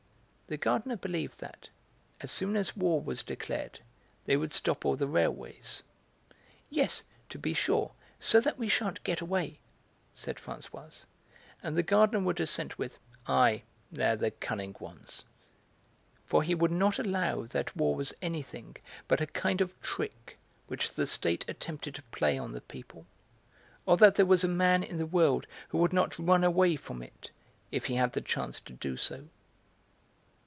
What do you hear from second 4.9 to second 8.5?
the railways. "Yes, to be sure; so